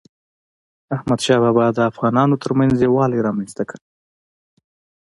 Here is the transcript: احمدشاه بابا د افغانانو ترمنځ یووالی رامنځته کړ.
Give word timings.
احمدشاه 0.95 1.39
بابا 1.43 1.65
د 1.73 1.79
افغانانو 1.91 2.35
ترمنځ 2.43 2.75
یووالی 2.79 3.23
رامنځته 3.27 3.63
کړ. 3.69 3.77